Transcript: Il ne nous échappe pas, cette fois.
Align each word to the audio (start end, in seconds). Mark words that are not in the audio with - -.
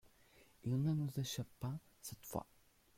Il 0.63 0.81
ne 0.81 0.93
nous 0.95 1.19
échappe 1.19 1.45
pas, 1.59 1.77
cette 2.01 2.25
fois. 2.25 2.47